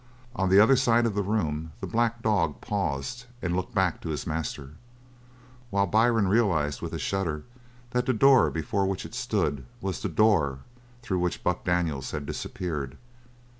On 0.35 0.49
the 0.49 0.59
other 0.59 0.75
side 0.75 1.05
of 1.05 1.13
the 1.13 1.21
room 1.21 1.73
the 1.79 1.85
black 1.85 2.23
dog 2.23 2.59
paused 2.59 3.25
and 3.39 3.55
looked 3.55 3.75
back 3.75 4.01
to 4.01 4.09
his 4.09 4.25
master, 4.25 4.71
while 5.69 5.85
Byrne 5.85 6.27
realised 6.27 6.81
with 6.81 6.91
a 6.93 6.97
shudder 6.97 7.43
that 7.91 8.07
the 8.07 8.11
door 8.13 8.49
before 8.49 8.87
which 8.87 9.05
it 9.05 9.13
stood 9.13 9.63
was 9.79 10.01
the 10.01 10.09
door 10.09 10.61
through 11.03 11.19
which 11.19 11.43
Buck 11.43 11.63
Daniels 11.63 12.09
had 12.09 12.25
disappeared. 12.25 12.97